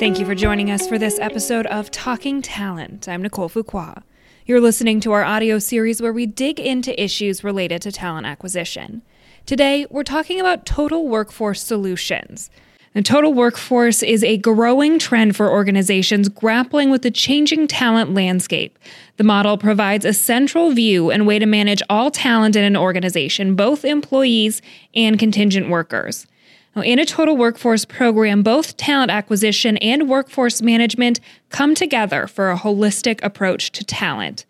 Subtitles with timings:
[0.00, 3.06] Thank you for joining us for this episode of Talking Talent.
[3.06, 4.02] I'm Nicole Fuqua.
[4.46, 9.02] You're listening to our audio series where we dig into issues related to talent acquisition.
[9.44, 12.48] Today, we're talking about total workforce solutions.
[12.94, 18.78] The total workforce is a growing trend for organizations grappling with the changing talent landscape.
[19.18, 23.54] The model provides a central view and way to manage all talent in an organization,
[23.54, 24.62] both employees
[24.94, 26.26] and contingent workers.
[26.76, 32.50] Now, in a total workforce program, both talent acquisition and workforce management come together for
[32.50, 34.46] a holistic approach to talent.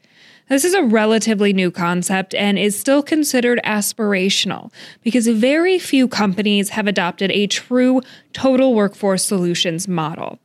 [0.50, 6.70] This is a relatively new concept and is still considered aspirational because very few companies
[6.70, 10.40] have adopted a true total workforce solutions model.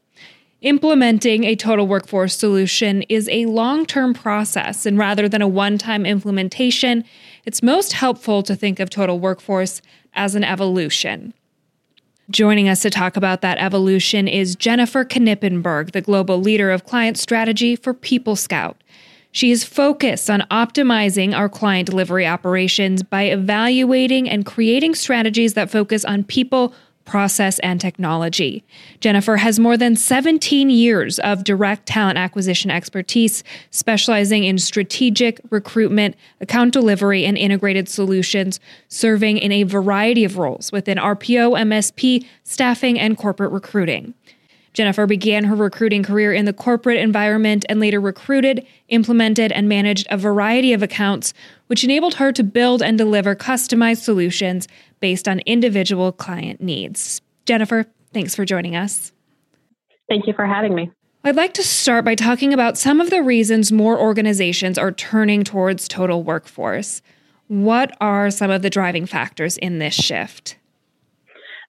[0.62, 5.78] Implementing a total workforce solution is a long term process, and rather than a one
[5.78, 7.04] time implementation,
[7.44, 9.82] it's most helpful to think of total workforce
[10.14, 11.34] as an evolution.
[12.32, 17.20] Joining us to talk about that evolution is Jennifer Knippenberg, the global leader of client
[17.20, 18.84] strategy for People Scout.
[19.32, 25.70] She is focused on optimizing our client delivery operations by evaluating and creating strategies that
[25.70, 26.74] focus on people
[27.06, 28.64] process, and technology.
[29.00, 36.16] Jennifer has more than 17 years of direct talent acquisition expertise, specializing in strategic recruitment,
[36.42, 43.00] account delivery, and integrated solutions, serving in a variety of roles within RPO, MSP, staffing,
[43.00, 44.14] and corporate recruiting.
[44.76, 50.06] Jennifer began her recruiting career in the corporate environment and later recruited, implemented, and managed
[50.10, 51.34] a variety of accounts,
[51.68, 54.68] which enabled her to build and deliver customized solutions
[55.06, 57.22] based on individual client needs.
[57.46, 59.12] Jennifer, thanks for joining us.
[60.10, 60.90] Thank you for having me.
[61.24, 65.44] I'd like to start by talking about some of the reasons more organizations are turning
[65.44, 67.04] towards total workforce.
[67.50, 70.58] What are some of the driving factors in this shift?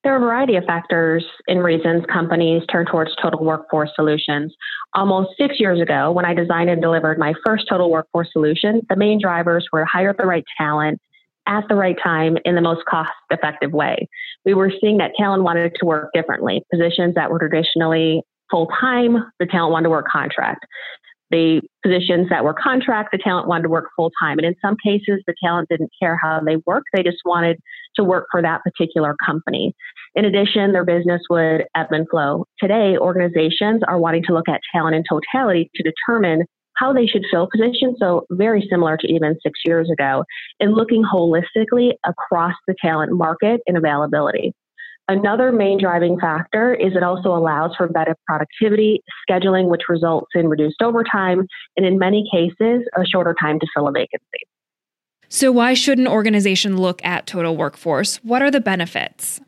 [0.02, 4.54] There are a variety of factors and reasons companies turn towards total workforce solutions.
[4.94, 8.96] Almost six years ago, when I designed and delivered my first total workforce solution, the
[8.96, 11.02] main drivers were hire the right talent
[11.46, 14.08] at the right time in the most cost effective way.
[14.44, 16.62] We were seeing that talent wanted to work differently.
[16.72, 20.66] Positions that were traditionally full time, the talent wanted to work contract.
[21.30, 24.38] The positions that were contract, the talent wanted to work full time.
[24.38, 26.86] And in some cases, the talent didn't care how they worked.
[26.94, 27.58] They just wanted
[27.96, 29.74] to work for that particular company.
[30.14, 32.44] In addition, their business would ebb and flow.
[32.60, 36.44] Today, organizations are wanting to look at talent in totality to determine
[36.76, 37.96] how they should fill positions.
[37.98, 40.24] So, very similar to even six years ago,
[40.60, 44.54] and looking holistically across the talent market and availability.
[45.08, 50.48] Another main driving factor is it also allows for better productivity, scheduling, which results in
[50.48, 54.46] reduced overtime, and in many cases, a shorter time to fill a vacancy.
[55.28, 58.16] So, why should an organization look at total workforce?
[58.24, 59.40] What are the benefits?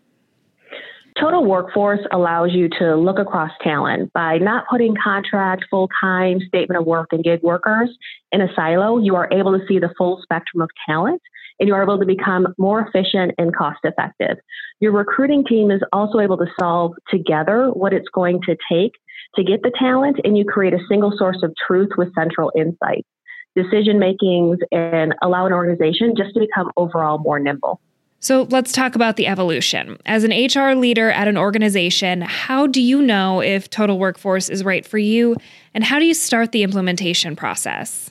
[1.21, 6.81] Total workforce allows you to look across talent by not putting contract, full time, statement
[6.81, 7.91] of work, and gig workers
[8.31, 8.99] in a silo.
[8.99, 11.21] You are able to see the full spectrum of talent
[11.59, 14.37] and you are able to become more efficient and cost effective.
[14.81, 18.93] Your recruiting team is also able to solve together what it's going to take
[19.35, 23.09] to get the talent, and you create a single source of truth with central insights,
[23.55, 27.81] decision makings, and allow an organization just to become overall more nimble.
[28.21, 29.97] So let's talk about the evolution.
[30.05, 34.65] As an HR leader at an organization, how do you know if total workforce is
[34.65, 35.37] right for you?
[35.73, 38.11] And how do you start the implementation process?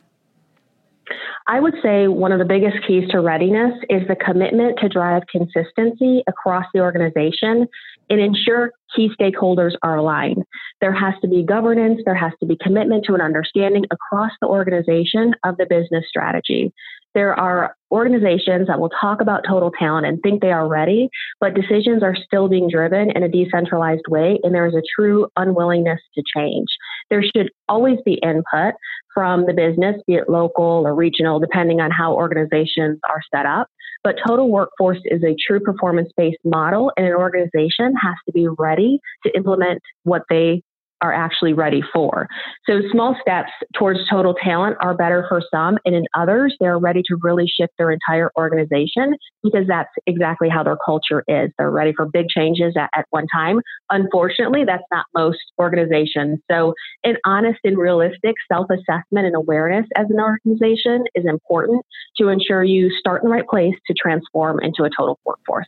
[1.49, 5.23] I would say one of the biggest keys to readiness is the commitment to drive
[5.31, 7.67] consistency across the organization
[8.09, 10.43] and ensure key stakeholders are aligned.
[10.81, 14.47] There has to be governance, there has to be commitment to an understanding across the
[14.47, 16.73] organization of the business strategy.
[17.17, 21.55] There are organizations that will talk about total talent and think they are ready, but
[21.55, 25.99] decisions are still being driven in a decentralized way, and there is a true unwillingness
[26.13, 26.67] to change.
[27.09, 28.75] There should always be input
[29.15, 33.67] from the business, be it local or regional, depending on how organizations are set up.
[34.03, 38.47] But total workforce is a true performance based model, and an organization has to be
[38.59, 40.61] ready to implement what they
[41.01, 42.27] are actually ready for.
[42.65, 47.01] So small steps towards total talent are better for some, and in others, they're ready
[47.07, 51.51] to really shift their entire organization because that's exactly how their culture is.
[51.57, 53.59] They're ready for big changes at, at one time.
[53.89, 56.39] Unfortunately, that's not most organizations.
[56.49, 56.73] So
[57.03, 61.85] an honest and realistic self-assessment and awareness as an organization is important
[62.17, 65.67] to ensure you start in the right place to transform into a total workforce.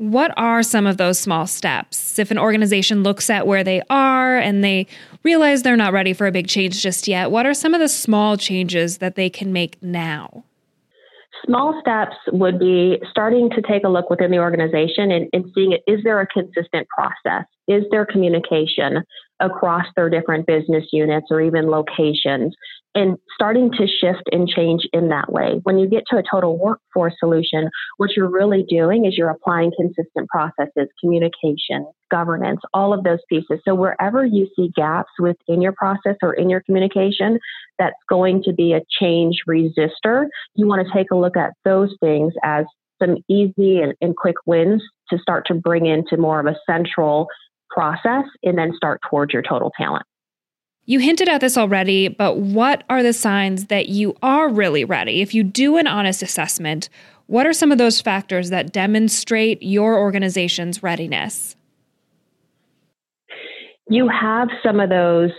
[0.00, 2.18] What are some of those small steps?
[2.18, 4.86] If an organization looks at where they are and they
[5.24, 7.88] realize they're not ready for a big change just yet, what are some of the
[7.88, 10.42] small changes that they can make now?
[11.44, 15.72] Small steps would be starting to take a look within the organization and, and seeing
[15.72, 17.44] it, is there a consistent process?
[17.70, 19.04] is there communication
[19.40, 22.54] across their different business units or even locations
[22.94, 25.60] and starting to shift and change in that way.
[25.62, 29.70] When you get to a total workforce solution, what you're really doing is you're applying
[29.76, 33.60] consistent processes, communication, governance, all of those pieces.
[33.64, 37.38] So wherever you see gaps within your process or in your communication,
[37.78, 40.26] that's going to be a change resistor.
[40.56, 42.64] You want to take a look at those things as
[43.00, 47.28] some easy and, and quick wins to start to bring into more of a central
[47.70, 50.04] process and then start towards your total talent.
[50.86, 55.20] You hinted at this already, but what are the signs that you are really ready?
[55.20, 56.88] If you do an honest assessment,
[57.26, 61.54] what are some of those factors that demonstrate your organization's readiness?
[63.88, 65.30] You have some of those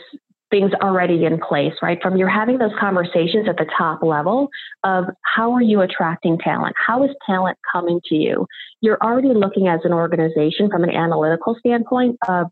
[0.51, 1.97] things already in place, right?
[2.01, 4.49] From you're having those conversations at the top level
[4.83, 6.75] of how are you attracting talent?
[6.77, 8.45] How is talent coming to you?
[8.81, 12.47] You're already looking as an organization from an analytical standpoint of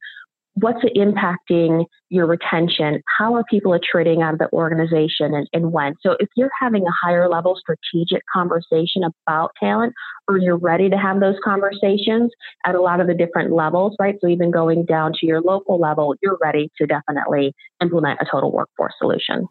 [0.56, 3.02] what's it impacting your retention?
[3.18, 5.96] How are people attriting out of the organization and, and when?
[6.02, 9.94] So if you're having a higher level strategic conversation about talent,
[10.28, 12.32] or you're ready to have those conversations
[12.66, 14.16] at a lot of the different levels, right?
[14.22, 18.52] So even going down to your local level, you're ready to definitely implement a total
[18.52, 19.48] workforce solution.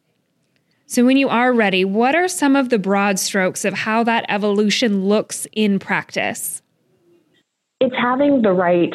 [0.91, 4.25] So, when you are ready, what are some of the broad strokes of how that
[4.31, 6.62] evolution looks in practice?
[7.79, 8.95] It's having the right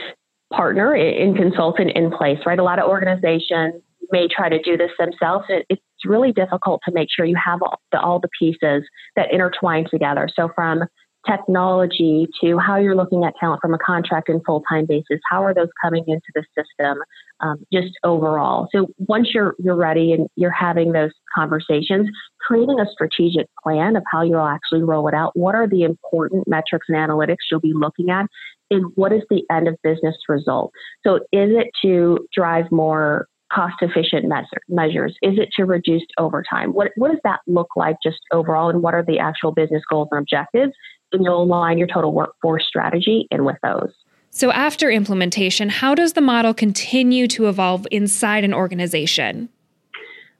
[0.55, 2.59] partner in consultant in place, right?
[2.59, 5.45] A lot of organizations may try to do this themselves.
[5.49, 8.83] It, it's really difficult to make sure you have all the, all the pieces
[9.15, 10.29] that intertwine together.
[10.33, 10.83] So from
[11.27, 15.53] technology to how you're looking at talent from a contract and full-time basis, how are
[15.53, 16.97] those coming into the system,
[17.39, 18.67] um, just overall.
[18.73, 22.09] So once you're you're ready and you're having those conversations,
[22.41, 25.31] creating a strategic plan of how you'll actually roll it out.
[25.35, 28.27] What are the important metrics and analytics you'll be looking at
[28.71, 30.71] and what is the end of business result?
[31.05, 34.31] So is it to drive more cost efficient
[34.67, 35.15] measures?
[35.21, 36.71] Is it to reduce overtime?
[36.73, 38.69] What, what does that look like just overall?
[38.69, 40.73] And what are the actual business goals and objectives?
[41.13, 43.91] And you'll align your total workforce strategy in with those.
[44.31, 49.49] So, after implementation, how does the model continue to evolve inside an organization?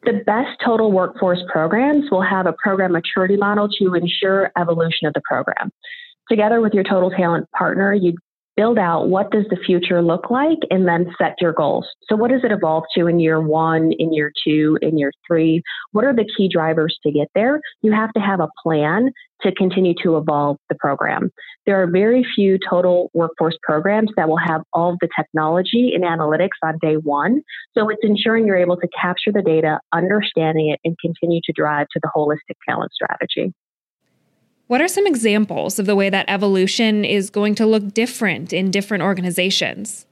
[0.03, 5.13] The best total workforce programs will have a program maturity model to ensure evolution of
[5.13, 5.71] the program
[6.29, 8.15] together with your total talent partner, you
[8.55, 11.87] build out what does the future look like and then set your goals.
[12.09, 15.61] So what does it evolve to in year one, in year two, in year three?
[15.91, 17.59] What are the key drivers to get there?
[17.81, 19.11] You have to have a plan
[19.41, 21.29] to continue to evolve the program.
[21.65, 26.03] There are very few total workforce programs that will have all of the technology and
[26.03, 27.41] analytics on day one.
[27.77, 31.87] So it's ensuring you're able to capture the data, understanding it, and continue to drive
[31.93, 33.53] to the holistic talent strategy.
[34.67, 38.71] What are some examples of the way that evolution is going to look different in
[38.71, 40.05] different organizations?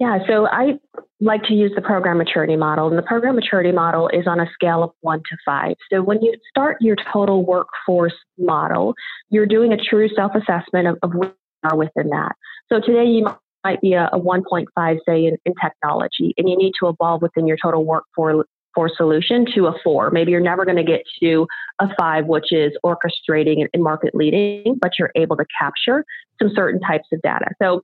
[0.00, 0.78] Yeah, so I
[1.20, 4.46] like to use the program maturity model, and the program maturity model is on a
[4.52, 5.76] scale of one to five.
[5.92, 8.94] So when you start your total workforce model,
[9.30, 12.32] you're doing a true self assessment of, of where you are within that.
[12.72, 13.28] So today you
[13.62, 17.46] might be a, a 1.5, say, in, in, technology, and you need to evolve within
[17.46, 20.10] your total workforce for solution to a four.
[20.10, 21.46] Maybe you're never going to get to
[21.80, 26.04] a five, which is orchestrating and market leading, but you're able to capture
[26.40, 27.46] some certain types of data.
[27.62, 27.82] So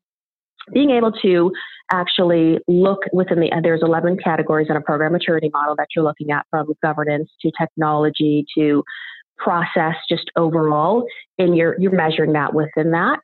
[0.73, 1.53] being able to
[1.91, 6.31] actually look within the there's 11 categories in a program maturity model that you're looking
[6.31, 8.85] at from governance to technology to
[9.39, 11.05] process just overall
[11.39, 13.19] and you're you're measuring that within that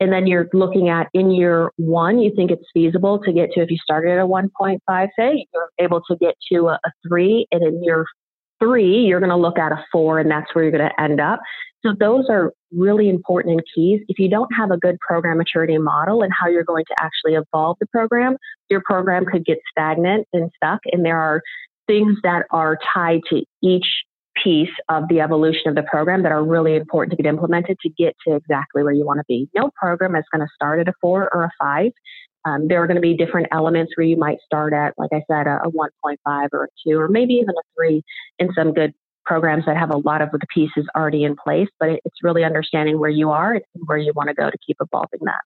[0.00, 3.60] and then you're looking at in year one, you think it's feasible to get to,
[3.60, 7.46] if you started at a 1.5, say, you're able to get to a, a three.
[7.52, 8.06] And in year
[8.58, 11.20] three, you're going to look at a four, and that's where you're going to end
[11.20, 11.40] up.
[11.84, 14.00] So those are really important and keys.
[14.08, 17.34] If you don't have a good program maturity model and how you're going to actually
[17.34, 18.36] evolve the program,
[18.68, 20.80] your program could get stagnant and stuck.
[20.92, 21.42] And there are
[21.86, 23.86] things that are tied to each
[24.42, 27.88] piece of the evolution of the program that are really important to get implemented to
[27.90, 29.48] get to exactly where you want to be.
[29.54, 31.92] No program is going to start at a four or a five.
[32.46, 35.22] Um, there are going to be different elements where you might start at, like I
[35.30, 38.02] said, a, a 1.5 or a two, or maybe even a three
[38.38, 38.94] in some good
[39.26, 41.68] programs that have a lot of the pieces already in place.
[41.78, 44.58] But it, it's really understanding where you are and where you want to go to
[44.66, 45.40] keep evolving that.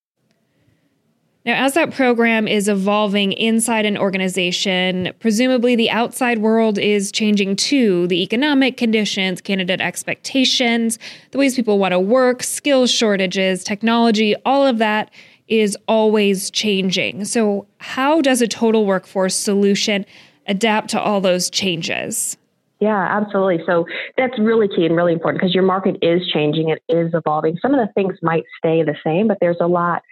[1.45, 7.57] Now, as that program is evolving inside an organization, presumably the outside world is changing
[7.57, 8.07] too.
[8.07, 10.99] The economic conditions, candidate expectations,
[11.33, 15.11] the ways people want to work, skill shortages, technology, all of that
[15.47, 17.27] is always changing.
[17.27, 20.07] So, how does a total workforce solution
[20.47, 22.39] adapt to all those changes?
[22.85, 23.65] Yeah, absolutely.
[23.67, 23.87] So
[24.19, 27.57] that's really key and really important because your market is changing, it is evolving.
[27.63, 30.03] Some of the things might stay the same, but there's a lot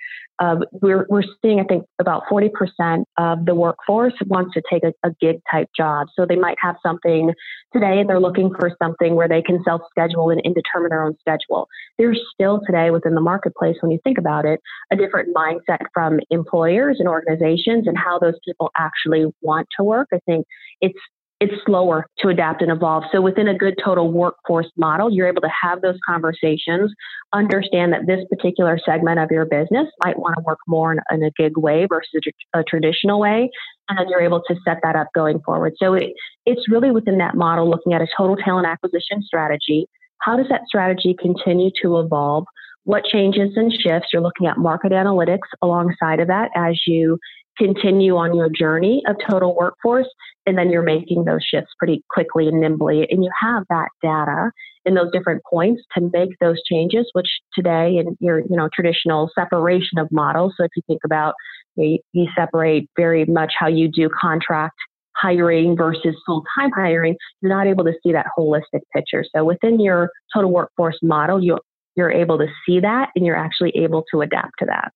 [0.40, 4.92] Of, we're, we're seeing, I think, about 40% of the workforce wants to take a,
[5.08, 6.08] a gig type job.
[6.16, 7.32] So they might have something
[7.72, 11.04] today and they're looking for something where they can self schedule and, and determine their
[11.04, 11.68] own schedule.
[11.98, 14.58] There's still today within the marketplace, when you think about it,
[14.90, 20.08] a different mindset from employers and organizations and how those people actually want to work.
[20.12, 20.46] I think
[20.80, 20.98] it's
[21.42, 23.02] it's slower to adapt and evolve.
[23.10, 26.92] So within a good total workforce model, you're able to have those conversations,
[27.32, 31.24] understand that this particular segment of your business might want to work more in, in
[31.24, 32.12] a gig way versus
[32.54, 33.50] a, traditional way.
[33.88, 35.72] And then you're able to set that up going forward.
[35.82, 36.12] So it,
[36.46, 39.88] it's really within that model looking at a total talent acquisition strategy.
[40.18, 42.44] How does that strategy continue to evolve?
[42.84, 44.10] What changes and shifts?
[44.12, 47.18] You're looking at market analytics alongside of that as you
[47.58, 50.08] continue on your journey of total workforce
[50.46, 53.06] and then you're making those shifts pretty quickly and nimbly.
[53.10, 54.50] And you have that data
[54.84, 59.30] in those different points to make those changes which today in your you know traditional
[59.34, 61.34] separation of models so if you think about
[61.76, 64.74] you, you separate very much how you do contract
[65.16, 69.24] hiring versus full-time hiring you're not able to see that holistic picture.
[69.34, 71.60] So within your total workforce model you're
[71.94, 74.92] you're able to see that and you're actually able to adapt to that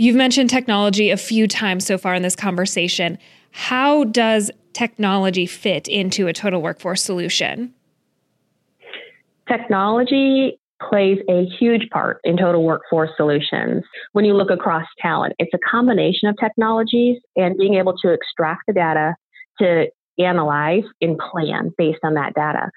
[0.00, 3.18] You've mentioned technology a few times so far in this conversation.
[3.50, 7.74] How does technology fit into a total workforce solution?
[9.46, 13.84] Technology plays a huge part in total workforce solutions.
[14.12, 18.62] When you look across talent, it's a combination of technologies and being able to extract
[18.68, 19.14] the data
[19.58, 22.70] to analyze and plan based on that data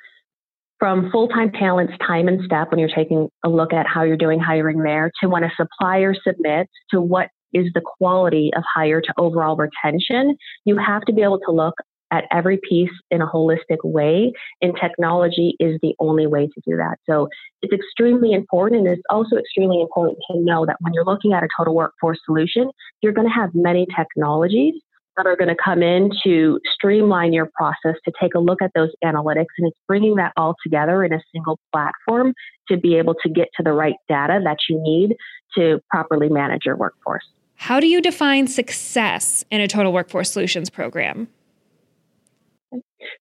[0.84, 4.38] from full-time talent's time and step when you're taking a look at how you're doing
[4.38, 9.14] hiring there to when a supplier submits to what is the quality of hire to
[9.18, 10.36] overall retention,
[10.66, 11.74] you have to be able to look
[12.12, 16.76] at every piece in a holistic way, and technology is the only way to do
[16.76, 16.98] that.
[17.10, 17.30] So
[17.62, 21.44] it's extremely important, and it's also extremely important to know that when you're looking at
[21.44, 22.70] a total workforce solution,
[23.02, 24.74] you're going to have many technologies
[25.18, 28.72] that are going to come in to streamline your process to take a look at
[28.76, 32.34] those analytics and it's bringing that all together in a single platform
[32.68, 35.16] to be able to get to the right data that you need
[35.56, 37.26] to properly manage your workforce.
[37.56, 41.28] How do you define success in a total workforce solutions program?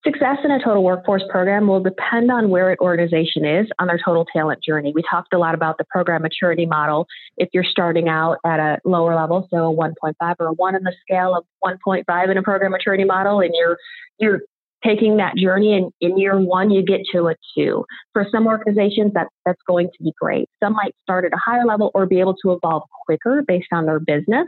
[0.04, 4.00] Success in a total workforce program will depend on where an organization is on their
[4.04, 4.92] total talent journey.
[4.94, 7.06] We talked a lot about the program maturity model.
[7.36, 10.82] If you're starting out at a lower level, so a 1.5 or a 1 on
[10.82, 13.76] the scale of 1.5 in a program maturity model, and you're
[14.18, 14.40] you're
[14.84, 17.84] taking that journey and in year one you get to a two.
[18.12, 20.48] For some organizations that that's going to be great.
[20.62, 23.86] Some might start at a higher level or be able to evolve quicker based on
[23.86, 24.46] their business.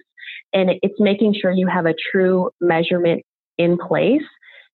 [0.53, 3.23] And it's making sure you have a true measurement
[3.59, 4.23] in place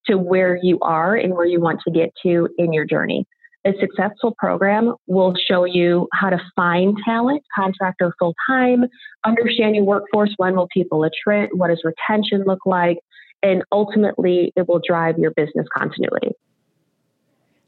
[0.07, 3.27] to where you are and where you want to get to in your journey.
[3.67, 8.85] A successful program will show you how to find talent, contract or full time,
[9.27, 12.99] understand your workforce, when will people attrit, what does retention look like,
[13.43, 16.31] and ultimately it will drive your business continuity.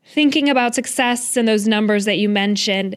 [0.04, 2.96] Thinking about success and those numbers that you mentioned,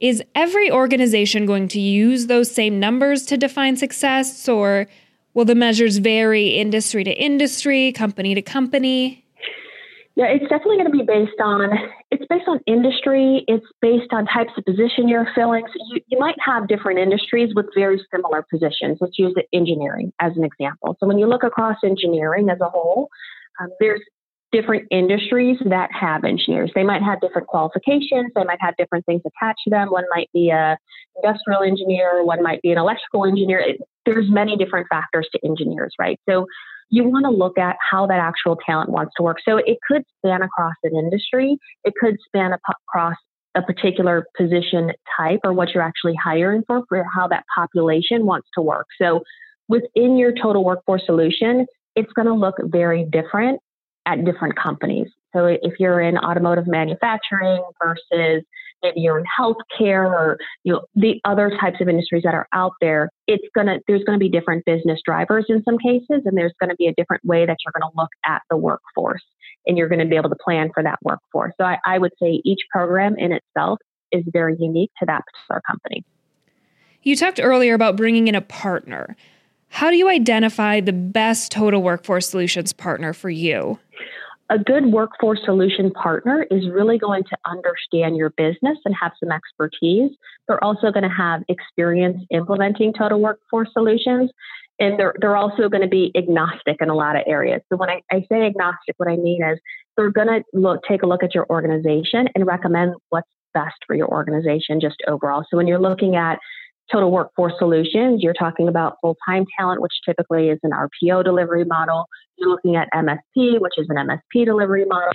[0.00, 4.86] is every organization going to use those same numbers to define success, or
[5.34, 9.24] Will the measures vary industry to industry, company to company?
[10.16, 11.70] Yeah, it's definitely going to be based on
[12.10, 13.44] it's based on industry.
[13.46, 15.64] It's based on types of position you're filling.
[15.68, 18.98] So you, you might have different industries with very similar positions.
[19.00, 20.96] Let's use the engineering as an example.
[20.98, 23.08] So when you look across engineering as a whole,
[23.60, 24.00] um, there's
[24.52, 26.72] different industries that have engineers.
[26.74, 28.32] They might have different qualifications.
[28.34, 29.90] They might have different things attached to them.
[29.90, 30.76] One might be a
[31.22, 32.24] industrial engineer.
[32.24, 33.60] One might be an electrical engineer.
[33.60, 36.18] It, there's many different factors to engineers, right?
[36.28, 36.46] So
[36.90, 39.38] you want to look at how that actual talent wants to work.
[39.46, 41.56] So it could span across an industry.
[41.84, 43.14] It could span across
[43.54, 48.48] a particular position type or what you're actually hiring for, for how that population wants
[48.54, 48.86] to work.
[49.00, 49.20] So
[49.68, 51.66] within your total workforce solution,
[51.96, 53.60] it's going to look very different
[54.06, 55.08] at different companies.
[55.34, 58.44] So if you're in automotive manufacturing versus
[58.82, 62.72] maybe you're in healthcare or you know the other types of industries that are out
[62.80, 66.76] there, it's gonna there's gonna be different business drivers in some cases, and there's gonna
[66.76, 69.22] be a different way that you're gonna look at the workforce,
[69.66, 71.52] and you're gonna be able to plan for that workforce.
[71.58, 73.78] So I, I would say each program in itself
[74.12, 76.04] is very unique to that particular company.
[77.02, 79.16] You talked earlier about bringing in a partner.
[79.68, 83.78] How do you identify the best total workforce solutions partner for you?
[84.50, 89.30] A good workforce solution partner is really going to understand your business and have some
[89.30, 90.10] expertise.
[90.48, 94.30] They're also going to have experience implementing total workforce solutions.
[94.80, 97.60] And they're, they're also going to be agnostic in a lot of areas.
[97.70, 99.60] So when I, I say agnostic, what I mean is
[99.96, 103.94] they're going to look, take a look at your organization and recommend what's best for
[103.94, 105.44] your organization just overall.
[105.48, 106.38] So when you're looking at
[106.92, 111.64] Total Workforce Solutions, you're talking about full time talent, which typically is an RPO delivery
[111.64, 112.06] model.
[112.36, 115.12] You're looking at MSP, which is an MSP delivery model,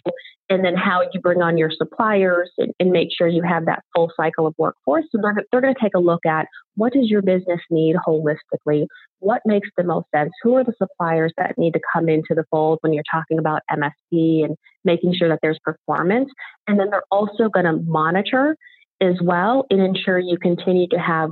[0.49, 3.83] and then how you bring on your suppliers and, and make sure you have that
[3.95, 5.05] full cycle of workforce.
[5.11, 8.85] So they're, they're going to take a look at what does your business need holistically?
[9.19, 10.31] What makes the most sense?
[10.43, 13.63] Who are the suppliers that need to come into the fold when you're talking about
[13.71, 16.29] MSP and making sure that there's performance?
[16.67, 18.55] And then they're also going to monitor
[19.01, 21.31] as well and ensure you continue to have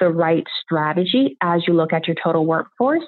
[0.00, 3.04] the right strategy as you look at your total workforce.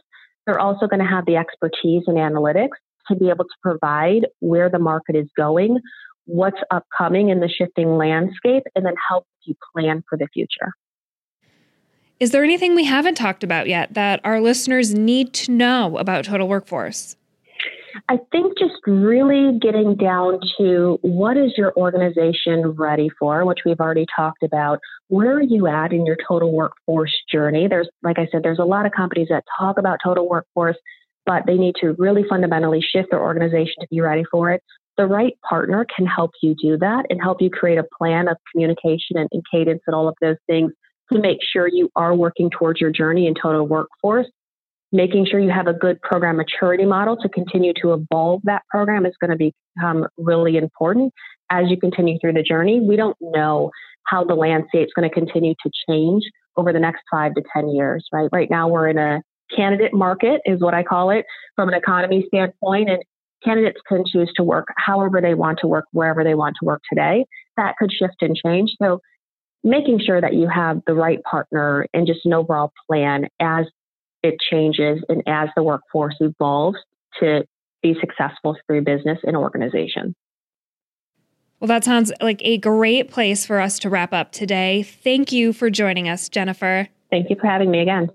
[0.47, 2.76] They're also going to have the expertise in analytics
[3.09, 5.78] to be able to provide where the market is going,
[6.25, 10.73] what's upcoming in the shifting landscape, and then help you plan for the future.
[12.18, 16.25] Is there anything we haven't talked about yet that our listeners need to know about
[16.25, 17.16] Total Workforce?
[18.09, 23.80] I think just really getting down to what is your organization ready for, which we've
[23.80, 24.78] already talked about.
[25.09, 27.68] Where are you at in your total workforce journey?
[27.68, 30.76] There's, like I said, there's a lot of companies that talk about total workforce,
[31.26, 34.62] but they need to really fundamentally shift their organization to be ready for it.
[34.97, 38.37] The right partner can help you do that and help you create a plan of
[38.52, 40.73] communication and, and cadence and all of those things
[41.12, 44.28] to make sure you are working towards your journey in total workforce
[44.92, 49.06] making sure you have a good program maturity model to continue to evolve that program
[49.06, 51.12] is going to become really important
[51.50, 52.80] as you continue through the journey.
[52.80, 53.70] We don't know
[54.06, 56.25] how the landscape is going to continue to change
[56.56, 58.28] over the next five to 10 years, right?
[58.32, 59.23] Right now, we're in a
[59.54, 61.25] candidate market, is what I call it,
[61.56, 62.90] from an economy standpoint.
[62.90, 63.02] And
[63.44, 66.82] candidates can choose to work however they want to work, wherever they want to work
[66.88, 67.25] today.
[67.56, 68.73] That could shift and change.
[68.80, 69.00] So,
[69.62, 73.66] making sure that you have the right partner and just an overall plan as
[74.23, 76.79] it changes and as the workforce evolves
[77.21, 77.45] to
[77.83, 80.15] be successful through business and organization.
[81.59, 84.83] Well, that sounds like a great place for us to wrap up today.
[84.83, 86.89] Thank you for joining us, Jennifer.
[87.11, 88.11] Thank you for having me again.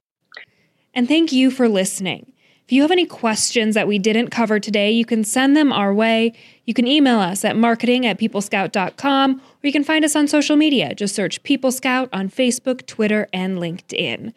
[0.94, 2.32] And thank you for listening.
[2.64, 5.94] If you have any questions that we didn't cover today, you can send them our
[5.94, 6.34] way.
[6.64, 10.56] You can email us at marketing at peoplescout.com or you can find us on social
[10.56, 10.96] media.
[10.96, 14.34] Just search People Scout on Facebook, Twitter, and LinkedIn.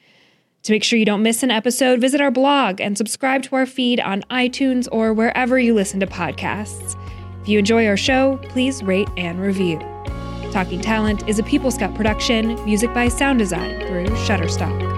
[0.69, 3.65] To make sure you don't miss an episode, visit our blog and subscribe to our
[3.65, 6.95] feed on iTunes or wherever you listen to podcasts.
[7.41, 9.79] If you enjoy our show, please rate and review.
[10.53, 14.98] Talking Talent is a People Scout production, music by Sound Design through Shutterstock.